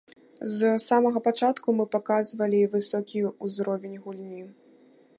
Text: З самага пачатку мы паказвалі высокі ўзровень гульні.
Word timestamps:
З 0.59 0.69
самага 0.85 1.21
пачатку 1.27 1.75
мы 1.81 1.85
паказвалі 1.97 2.61
высокі 2.79 3.19
ўзровень 3.45 3.97
гульні. 4.07 4.43